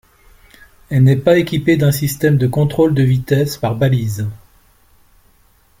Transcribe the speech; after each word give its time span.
Elle 0.89 1.03
n'est 1.03 1.15
pas 1.15 1.37
équipée 1.37 1.77
d'un 1.77 1.91
système 1.91 2.35
de 2.39 2.47
contrôle 2.47 2.95
de 2.95 3.03
vitesse 3.03 3.57
par 3.59 3.75
balises. 3.75 4.27